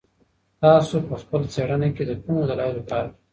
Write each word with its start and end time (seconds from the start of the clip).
تاسو 0.61 0.95
په 1.07 1.15
خپله 1.21 1.45
څېړنه 1.53 1.87
کي 1.95 2.03
له 2.09 2.15
کومو 2.23 2.47
دلایلو 2.49 2.87
کار 2.89 3.03
اخلئ؟ 3.07 3.19